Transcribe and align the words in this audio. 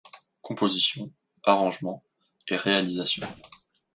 Composition, 0.41 1.11
arrangement 1.43 2.03
et 2.47 2.55
réalisation. 2.55 3.27